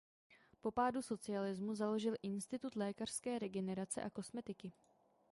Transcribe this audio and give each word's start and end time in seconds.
Po 0.61 0.71
pádu 0.71 1.01
socialismu 1.01 1.75
založil 1.75 2.13
Institut 2.23 2.75
lékařské 2.75 3.39
regenerace 3.39 4.01
a 4.03 4.09
kosmetiky. 4.09 4.73